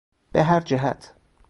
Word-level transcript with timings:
به 0.31 0.43
هر 0.43 0.59
جهت 0.59 1.13